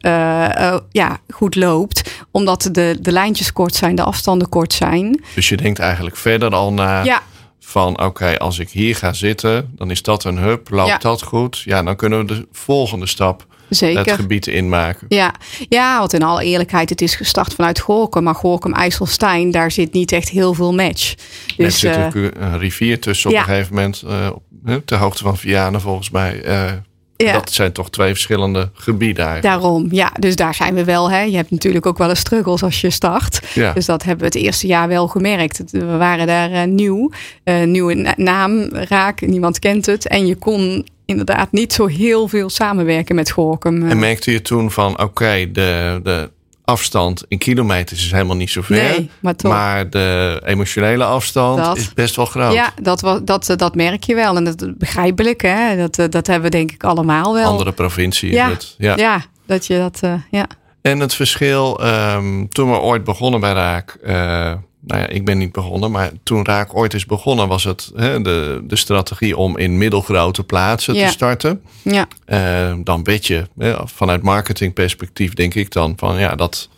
[0.91, 2.11] ja, goed loopt.
[2.31, 5.23] Omdat de, de lijntjes kort zijn, de afstanden kort zijn.
[5.35, 7.03] Dus je denkt eigenlijk verder al na...
[7.03, 7.21] Ja.
[7.59, 10.69] Van oké, okay, als ik hier ga zitten, dan is dat een hub.
[10.69, 10.97] Loopt Ja.
[10.97, 11.61] dat goed?
[11.65, 14.05] Ja, dan kunnen we de volgende stap Zeker.
[14.05, 15.05] het gebied inmaken.
[15.09, 15.33] Ja.
[15.69, 18.23] ja, want in alle eerlijkheid, het is gestart vanuit Gorkum.
[18.23, 21.11] Maar Gorkum-IJsselstein, daar zit niet echt heel veel match.
[21.57, 24.03] Er Dus, zit eh, een, een rivier tussen op een gegeven moment.
[24.07, 26.45] Uh, op, ter hoogte van Vianen volgens mij.
[26.45, 26.71] Uh,
[27.17, 27.33] Ja.
[27.33, 29.61] Dat zijn toch twee verschillende gebieden eigenlijk.
[29.61, 30.11] Daarom, ja.
[30.19, 31.11] Dus daar zijn we wel.
[31.11, 31.21] Hè.
[31.21, 33.39] Je hebt natuurlijk ook wel eens struggles als je start.
[33.53, 33.73] Ja.
[33.73, 35.63] Dus dat hebben we het eerste jaar wel gemerkt.
[35.71, 37.11] We waren daar uh, nieuw.
[37.43, 39.21] Uh, nieuwe na naam, raak.
[39.21, 40.07] Niemand kent het.
[40.07, 43.89] En je kon inderdaad niet zo heel veel samenwerken met Gorkum.
[43.89, 46.29] En merkte je toen van, oké, okay, de, de
[46.65, 48.75] afstand in kilometers is helemaal niet zo ver.
[48.75, 49.51] Nee, maar, toch.
[49.51, 51.77] maar de emotionele afstand Dat.
[51.77, 52.53] is best wel groot.
[52.53, 54.35] Ja, dat, dat, dat, dat merk je wel.
[54.35, 55.41] En dat begrijpelijk.
[55.41, 55.87] Hè?
[55.87, 57.49] Dat, dat hebben we denk ik allemaal wel.
[57.49, 58.57] Andere provincie ja.
[58.77, 58.97] Ja.
[58.97, 59.99] ja, dat je dat...
[60.03, 60.47] Uh, ja.
[60.81, 63.97] En het verschil, um, toen we ooit begonnen bij Raak...
[64.03, 64.53] Uh,
[64.85, 67.47] nou ja, ik ben niet begonnen, maar toen Raak ooit is begonnen...
[67.47, 71.05] was het hè, de, de strategie om in middelgrote plaatsen ja.
[71.05, 71.61] te starten.
[71.81, 72.07] Ja.
[72.27, 76.19] Uh, dan weet je, hè, vanuit marketingperspectief denk ik dan van...
[76.19, 76.69] ja, dat,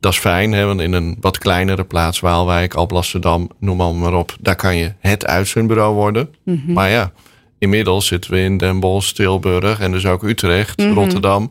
[0.00, 2.20] dat is fijn, hè, want in een wat kleinere plaats...
[2.20, 4.36] Waalwijk, Alblasserdam, noem maar, maar op...
[4.40, 6.34] daar kan je het uitzendbureau worden.
[6.44, 6.74] Mm -hmm.
[6.74, 7.12] Maar ja,
[7.58, 9.80] inmiddels zitten we in Den Bosch, Tilburg...
[9.80, 10.86] en dus ook Utrecht, Mhm.
[10.86, 11.02] mm -hmm.
[11.02, 11.50] Rotterdam...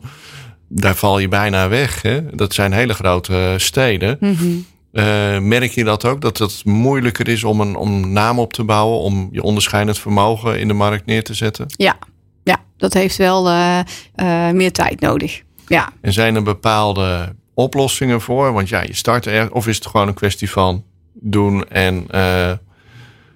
[0.68, 2.02] Daar val je bijna weg.
[2.02, 2.34] Hè?
[2.34, 4.16] Dat zijn hele grote steden.
[4.20, 4.66] Mm -hmm.
[4.96, 6.20] Uh, merk je dat ook?
[6.20, 10.60] Dat het moeilijker is om een om naam op te bouwen, om je onderscheidend vermogen
[10.60, 11.66] in de markt neer te zetten?
[11.68, 11.98] Ja,
[12.42, 13.80] ja dat heeft wel uh,
[14.16, 15.42] uh, meer tijd nodig.
[15.66, 15.92] Ja.
[16.00, 18.52] En zijn er bepaalde oplossingen voor?
[18.52, 22.06] Want ja, je start er, of is het gewoon een kwestie van doen en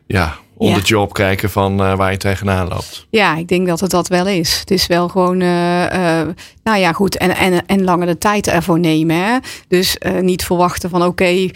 [0.07, 0.75] ja, on Ja.
[0.75, 3.07] the job kijken van waar je tegenaan loopt?
[3.11, 4.59] Ja, ik denk dat het dat wel is.
[4.61, 5.37] Het is wel gewoon,
[6.62, 7.16] nou ja, goed.
[7.16, 9.16] En, en, en langer de tijd ervoor nemen.
[9.16, 9.38] Hè?
[9.68, 11.55] Dus niet verwachten van, oké, okay,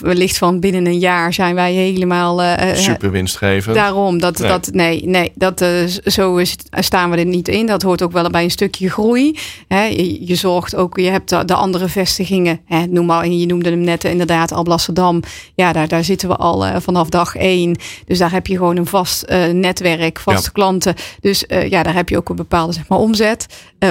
[0.00, 2.42] wellicht van binnen een jaar zijn wij helemaal.
[2.42, 3.76] Uh, Super winstgevend.
[3.76, 4.48] Daarom, dat, nee.
[4.48, 5.68] dat, nee, nee dat, uh,
[6.04, 7.66] zo is, staan we er niet in.
[7.66, 9.38] Dat hoort ook wel bij een stukje groei.
[9.68, 12.60] Hè, je, je, zorgt ook, je hebt de, de andere vestigingen.
[12.64, 15.22] Hè, noem maar, je noemde hem net inderdaad Alblasserdam.
[15.54, 17.76] Ja, daar, daar zitten we al uh, vanaf dag één.
[18.06, 20.52] Dus daar heb je gewoon een vast netwerk, vaste ja.
[20.52, 20.94] klanten.
[21.20, 23.46] Dus ja, daar heb je ook een bepaalde zeg maar, omzet.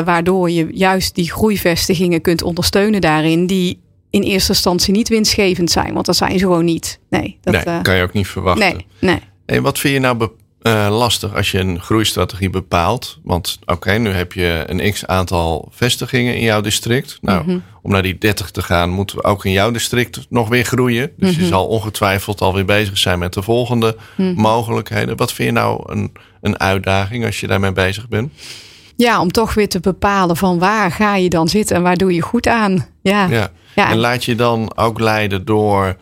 [0.06, 3.47] waardoor je juist die groeivestigingen kunt ondersteunen daarin.
[3.47, 3.80] Die
[4.12, 5.93] in eerste instantie niet winstgevend zijn.
[5.93, 7.00] Want dat zijn ze gewoon niet.
[7.10, 8.74] Nee, dat nee, uh, kan je ook niet verwachten.
[8.74, 9.19] Nee, nee.
[9.45, 10.30] En wat vind je nou
[10.62, 13.19] uh, lastig als je een groeistrategie bepaalt?
[13.24, 17.17] Want oké, okay, nu heb je een x aantal vestigingen in jouw district.
[17.21, 17.63] Nou, mm -hmm.
[17.82, 21.12] om naar die 30 te gaan, moeten we ook in jouw district nog weer groeien.
[21.17, 21.43] Dus mm -hmm.
[21.43, 24.41] je zal ongetwijfeld alweer bezig zijn met de volgende mm -hmm.
[24.41, 25.17] mogelijkheden.
[25.17, 28.32] Wat vind je nou een, een uitdaging als je daarmee bezig bent?
[28.95, 32.13] Ja, om toch weer te bepalen van waar ga je dan zitten en waar doe
[32.13, 32.88] je goed aan.
[33.02, 33.28] Ja.
[33.28, 33.52] ja.
[33.75, 35.95] En laat je dan ook leiden door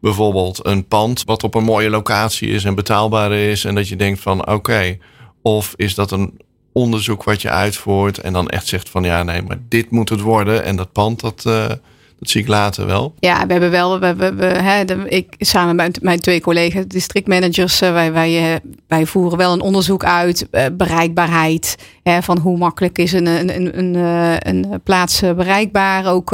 [0.00, 3.64] bijvoorbeeld een pand wat op een mooie locatie is en betaalbaar is.
[3.64, 4.98] En dat je denkt van oké,
[5.42, 6.40] of is dat een
[6.72, 10.20] onderzoek wat je uitvoert en dan echt zegt van ja nee, maar dit moet het
[10.20, 10.64] worden.
[10.64, 11.70] En dat pand dat, uh,
[12.22, 13.14] dat zie ik later wel.
[13.18, 16.84] Ja, we hebben wel, we, we, we, hè, de, ik samen met mijn twee collega's,
[16.86, 21.76] districtmanagers, uh, wij, wij, wij voeren wel een onderzoek uit, uh, bereikbaarheid.
[22.02, 23.96] Hè, van hoe makkelijk is een, een, een, een,
[24.48, 26.06] een plaats bereikbaar.
[26.06, 26.30] Ook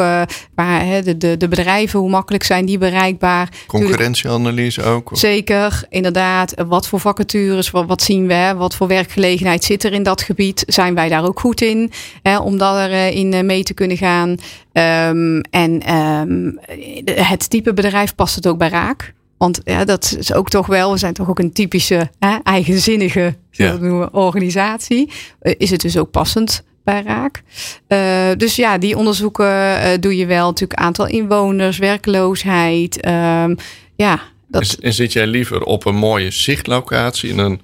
[0.54, 3.48] waar hè, de, de, de bedrijven, hoe makkelijk zijn die bereikbaar.
[3.66, 5.10] Concurrentieanalyse ook.
[5.12, 6.54] Zeker, inderdaad.
[6.66, 8.54] Wat voor vacatures, wat, wat zien we?
[8.56, 10.62] Wat voor werkgelegenheid zit er in dat gebied?
[10.66, 11.90] Zijn wij daar ook goed in?
[12.22, 14.36] Hè, om daarin mee te kunnen gaan.
[14.78, 16.58] Um, en um,
[17.04, 19.14] het type bedrijf past het ook bij raak.
[19.38, 23.36] Want ja, dat is ook toch wel, we zijn toch ook een typische hè, eigenzinnige
[23.50, 23.76] ja.
[23.76, 25.12] noemen, organisatie.
[25.42, 27.42] Uh, is het dus ook passend bij raak?
[27.88, 30.46] Uh, dus ja, die onderzoeken uh, doe je wel.
[30.46, 33.06] Natuurlijk aantal inwoners, werkloosheid.
[33.06, 33.56] Um,
[33.96, 34.62] ja, dat...
[34.62, 37.60] en, en zit jij liever op een mooie zichtlocatie in een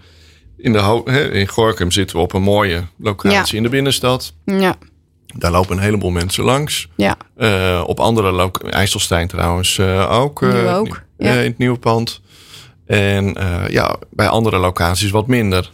[0.56, 3.56] in, de, in Gorkum zitten we op een mooie locatie ja.
[3.56, 4.32] in de binnenstad.
[4.44, 4.76] Ja.
[5.38, 6.88] Daar lopen een heleboel mensen langs.
[6.96, 7.16] Ja.
[7.36, 10.40] Uh, op andere IJsselstein trouwens uh, ook.
[10.40, 11.02] Nu ook.
[11.18, 11.32] Ja.
[11.32, 12.20] in het nieuwe pand.
[12.86, 15.70] En uh, ja, bij andere locaties wat minder.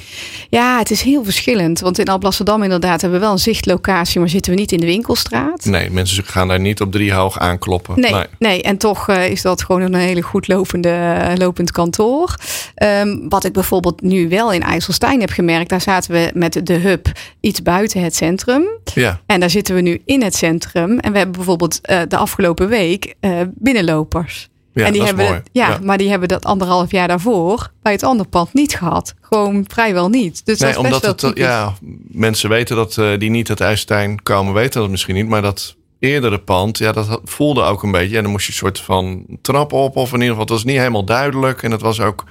[0.48, 1.80] Ja, het is heel verschillend.
[1.80, 4.86] Want in Alblasserdam inderdaad hebben we wel een zichtlocatie, maar zitten we niet in de
[4.86, 5.64] winkelstraat.
[5.64, 8.00] Nee, mensen gaan daar niet op drie hoog aankloppen.
[8.00, 8.24] Nee, nee.
[8.38, 8.62] nee.
[8.62, 12.34] en toch uh, is dat gewoon een hele goed lopende, lopend kantoor.
[12.82, 16.74] Um, wat ik bijvoorbeeld nu wel in IJsselstein heb gemerkt, daar zaten we met de
[16.74, 17.06] hub
[17.40, 18.64] iets buiten het centrum.
[18.94, 19.20] Ja.
[19.26, 20.98] En daar zitten we nu in het centrum.
[20.98, 23.14] En we hebben bijvoorbeeld de afgelopen week
[23.54, 24.49] binnenlopers.
[24.74, 25.26] Ja, en die hebben.
[25.52, 25.78] Ja, Ja.
[25.82, 29.14] maar die hebben dat anderhalf jaar daarvoor bij het andere pand niet gehad.
[29.20, 30.44] Gewoon vrijwel niet.
[30.46, 31.44] Dus Nee, dat is best wel het, typisch.
[31.44, 31.72] ja,
[32.08, 35.28] mensen weten dat eh, die niet uit IJsselstein komen, weten dat misschien niet.
[35.28, 38.16] Maar dat eerdere pand, ja, dat voelde ook een beetje.
[38.16, 40.64] En dan moest je een soort van trap op, of in ieder geval, het was
[40.64, 41.62] niet helemaal duidelijk.
[41.62, 42.24] En het was ook,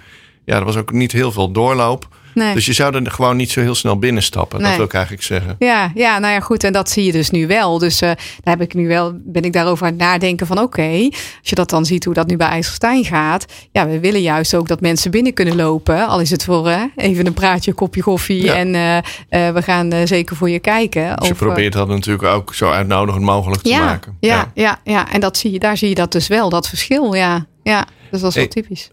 [0.45, 2.07] ja, er was ook niet heel veel doorloop.
[2.33, 2.53] Nee.
[2.53, 4.59] Dus je zou er gewoon niet zo heel snel binnenstappen.
[4.59, 5.55] Dat wil ik eigenlijk zeggen.
[5.59, 6.63] Ja, ja, nou ja, goed.
[6.63, 7.77] En dat zie je dus nu wel.
[7.77, 8.09] Dus eh,
[8.43, 11.55] daar heb ik nu wel, ben ik daarover aan het nadenken van oké, als je
[11.55, 13.45] dat dan ziet hoe dat nu bij IJsselstein gaat.
[13.71, 16.07] Ja, we willen juist ook dat mensen binnen kunnen lopen.
[16.07, 18.43] Al is het voor even een praatje, een kopje koffie.
[18.43, 18.53] Ja.
[18.53, 21.15] En eh, eh, we gaan zeker voor je kijken.
[21.15, 24.17] Dus je Of, probeert dat natuurlijk ook zo uitnodigend mogelijk te ja, maken.
[24.19, 27.13] Ja, ja, ja, en dat zie je, daar zie je dat dus wel, dat verschil.
[27.13, 27.85] Ja, ja.
[28.11, 28.87] Dus dat is wel Hey, typisch.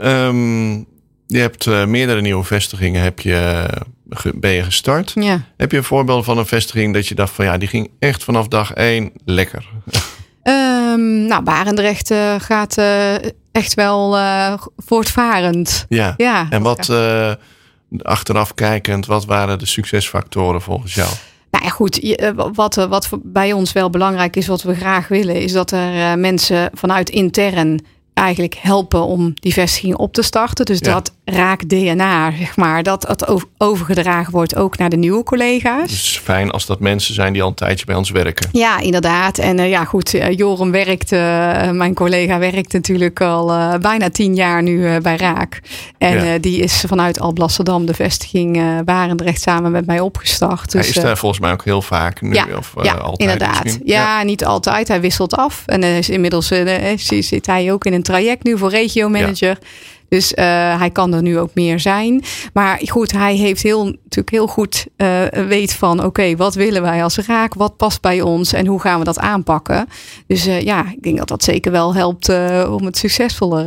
[1.26, 3.66] Je hebt eh, meerdere nieuwe vestigingen heb je,
[4.08, 5.12] eh, ben je gestart.
[5.14, 5.40] Ja.
[5.56, 8.24] Heb je een voorbeeld van een vestiging dat je dacht van ja, die ging echt
[8.24, 9.64] vanaf dag één lekker.
[10.42, 12.76] Ehm, nou, Barendrecht eh, gaat
[13.52, 14.16] echt wel
[14.76, 15.86] voortvarend.
[15.88, 16.14] Ja.
[16.16, 16.46] Ja.
[16.50, 16.92] En wat
[18.02, 21.08] achteraf kijkend, wat waren de succesfactoren volgens jou?
[21.50, 22.16] Nou ja, goed.
[22.54, 26.70] Wat, wat bij ons wel belangrijk is, wat we graag willen, is dat er mensen
[26.74, 27.80] vanuit intern
[28.14, 30.64] eigenlijk helpen om die vestiging op te starten.
[30.64, 30.92] Dus Ja.
[30.92, 35.80] dat raak DNA, zeg maar, dat het over- overgedragen wordt ook naar de nieuwe collega's.
[35.82, 38.48] Het is fijn als dat mensen zijn die al een tijdje bij ons werken.
[38.52, 39.38] Ja, inderdaad.
[39.38, 44.34] En eh, ja, goed, eh, Joram werkt, eh, mijn collega werkt natuurlijk al bijna tien
[44.34, 45.60] jaar nu bij Raak.
[45.98, 46.38] En Ja.
[46.38, 50.72] die is vanuit Alblasserdam de vestiging Barendrecht samen met mij opgestart.
[50.72, 52.34] Hij Dus, is eh, daar volgens mij ook heel vaak nu.
[52.34, 53.62] ja, of, ja altijd inderdaad.
[53.64, 53.86] misschien.
[53.86, 54.88] Ja, niet altijd.
[54.88, 55.62] Hij wisselt af.
[55.66, 56.52] En is inmiddels
[56.96, 59.58] zit hij ook in een traject nu voor regiomanager.
[60.08, 60.44] Dus eh,
[60.78, 62.24] hij kan er nu ook meer zijn.
[62.52, 66.04] Maar goed, hij heeft heel, natuurlijk heel goed eh, weet van...
[66.04, 67.54] oké, wat willen wij als raak?
[67.54, 68.52] Wat past bij ons?
[68.52, 69.88] En hoe gaan we dat aanpakken?
[70.26, 72.28] Dus eh, ja, ik denk dat dat zeker wel helpt
[72.68, 73.64] om het succesvoller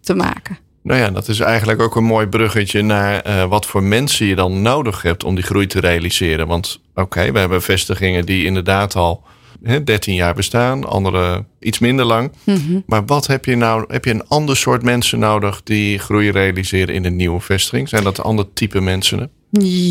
[0.00, 0.58] te maken.
[0.82, 4.62] Nou ja, dat is eigenlijk ook een mooi bruggetje naar wat voor mensen je dan
[4.62, 6.46] nodig hebt om die groei te realiseren.
[6.46, 9.22] Want oké, we hebben vestigingen die inderdaad al
[9.62, 12.32] hè, 13 jaar bestaan, andere iets minder lang.
[12.44, 12.80] Mhm.
[12.86, 13.84] Maar wat heb je nou?
[13.88, 17.88] Heb je een ander soort mensen nodig die groei realiseren in een nieuwe vestiging?
[17.88, 19.30] Zijn dat ander type mensen?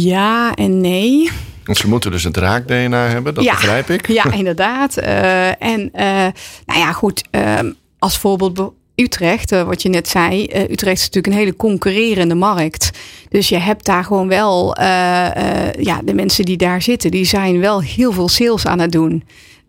[0.04, 1.30] Ja en nee.
[1.64, 3.52] Want ze moeten dus het raak-DNA hebben, dat Ja.
[3.52, 4.08] begrijp ik.
[4.08, 4.98] Ja, inderdaad.
[4.98, 6.06] Eh, en eh,
[6.66, 7.24] nou ja, goed.
[7.32, 10.44] ehm, als voorbeeld be- Utrecht, eh, wat je net zei.
[10.70, 12.92] Utrecht is natuurlijk een hele concurrerende markt.
[13.30, 14.76] Dus je hebt daar gewoon wel,
[15.80, 19.24] ja, de mensen die daar zitten, die zijn wel heel veel sales aan het doen.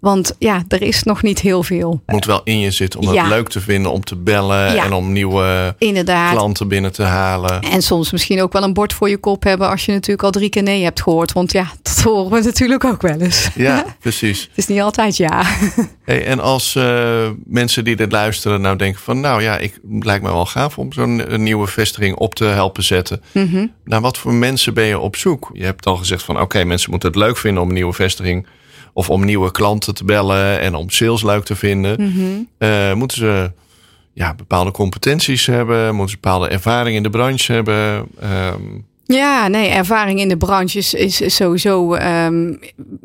[0.06, 2.02] Want ja, er is nog niet heel veel.
[2.06, 3.28] Moet wel in je zitten om het Ja.
[3.28, 4.84] leuk te vinden, om te bellen Ja.
[4.84, 6.32] en om nieuwe Inderdaad.
[6.32, 7.60] klanten binnen te halen.
[7.60, 10.30] En soms misschien ook wel een bord voor je kop hebben als je natuurlijk al
[10.30, 11.32] drie keer nee hebt gehoord.
[11.32, 13.48] Want ja, dat horen we natuurlijk ook wel eens.
[13.54, 14.40] Ja, precies.
[14.40, 15.42] Het is niet altijd ja.
[16.04, 19.20] Hey, en als eh, mensen die dit luisteren nou denken van...
[19.20, 22.44] nou ja, ik, het lijkt me wel gaaf om zo'n een nieuwe vestiging op te
[22.44, 23.22] helpen zetten.
[23.32, 23.66] Mhm.
[23.84, 25.50] Naar wat voor mensen ben je op zoek?
[25.52, 28.46] Je hebt al gezegd van oké, mensen moeten het leuk vinden om een nieuwe vestiging...
[28.96, 32.02] of om nieuwe klanten te bellen en om sales leuk te vinden.
[32.02, 32.22] Mhm.
[32.58, 33.50] Eh, moeten ze
[34.12, 35.94] ja, bepaalde competenties hebben?
[35.94, 38.06] Moeten ze bepaalde ervaring in de branche hebben?
[38.20, 38.60] Ehm,
[39.04, 41.94] Ja, nee, ervaring in de branche is, is, is sowieso.
[41.94, 42.52] ehm,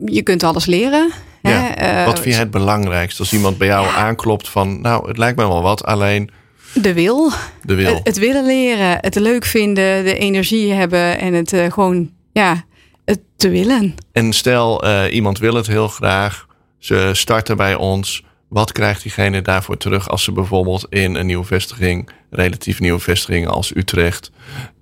[0.06, 1.12] je kunt alles leren.
[1.41, 1.49] ja.
[1.51, 1.67] Hè?
[1.67, 4.82] Eh, wat vind jij het belangrijkste als iemand bij jou aanklopt van...
[4.82, 6.30] nou, het lijkt me wel wat, alleen
[6.73, 7.32] De wil.
[7.63, 7.93] de wil.
[7.95, 12.63] Het, het willen leren, het leuk vinden, de energie hebben en het eh, gewoon, ja,
[13.12, 13.95] het te willen.
[14.12, 16.45] En stel, eh, iemand wil het heel graag.
[16.78, 18.24] Ze starten bij ons.
[18.50, 23.47] Wat krijgt diegene daarvoor terug als ze bijvoorbeeld in een nieuwe vestiging, relatief nieuwe vestiging
[23.47, 24.32] als Utrecht,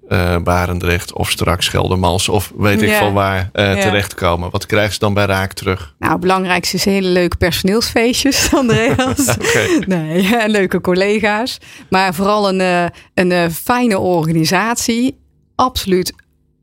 [0.07, 2.97] eh Barendrecht of straks Geldermals of weet ik Ja.
[2.97, 3.81] veel waar eh, Ja.
[3.81, 4.49] terechtkomen?
[4.51, 5.95] Wat krijgen ze dan bij Raak terug?
[5.99, 9.29] Nou, het belangrijkste is hele leuke personeelsfeestjes, Andreas.
[9.37, 9.67] Oké.
[9.85, 11.57] Nee, leuke collega's.
[11.89, 15.17] Maar vooral een, eh, een eh, fijne organisatie.
[15.55, 16.13] Absoluut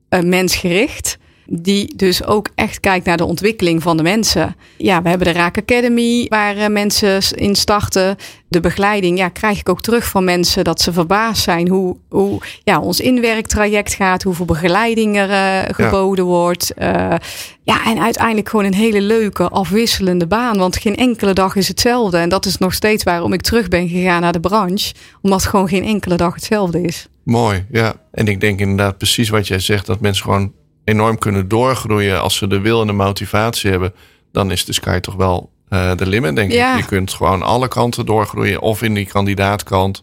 [0.09, 1.19] eh, mensgericht.
[1.49, 4.57] Die dus ook echt kijkt naar de ontwikkeling van de mensen.
[4.77, 8.17] Ja, we hebben de Raak Academy waar eh, mensen in starten.
[8.49, 12.41] De begeleiding ja, krijg ik ook terug van mensen dat ze verbaasd zijn hoe, hoe
[12.65, 16.73] ja, ons inwerktraject gaat, hoeveel begeleiding er uh, geboden wordt.
[16.79, 17.15] Uh,
[17.63, 20.59] ja, en uiteindelijk gewoon een hele leuke, afwisselende baan.
[20.59, 22.19] Want geen enkele dag is hetzelfde.
[22.19, 24.95] En dat is nog steeds waarom ik terug ben gegaan naar de branche.
[25.23, 27.09] Omdat gewoon geen enkele dag hetzelfde is.
[27.23, 27.95] Mooi, ja.
[28.11, 30.53] En ik denk inderdaad precies wat jij zegt, dat mensen gewoon
[30.87, 33.95] enorm kunnen doorgroeien als ze de wil en de motivatie hebben.
[34.33, 36.77] Dan is de sky toch wel uh, de limit, denk ik.
[36.77, 40.03] Je kunt gewoon alle kanten doorgroeien, of in die kandidaatkant,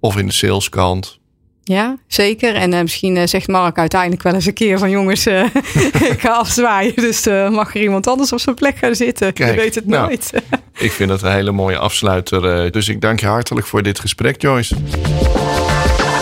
[0.00, 1.18] of in de saleskant.
[1.62, 2.54] Ja, zeker.
[2.54, 5.44] En uh, misschien uh, zegt Mark uiteindelijk wel eens een keer van jongens, uh,
[6.12, 6.94] ik ga afzwaaien.
[6.94, 9.32] Dus mag er iemand anders op zijn plek gaan zitten.
[9.32, 10.32] Kijk, je weet het nou, nooit.
[10.78, 12.72] ik vind het een hele mooie afsluiter.
[12.72, 14.76] dus ik dank je hartelijk voor dit gesprek, Joyce.